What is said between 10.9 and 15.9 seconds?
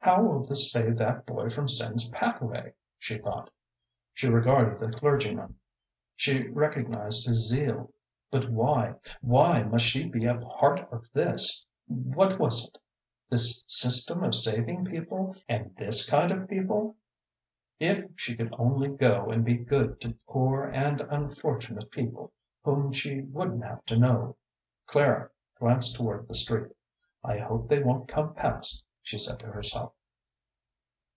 of this what was it? this system of saving people and